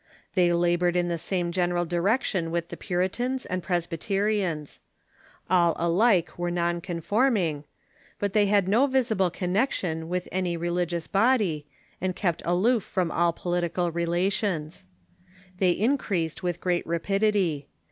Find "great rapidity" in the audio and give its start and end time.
16.61-17.67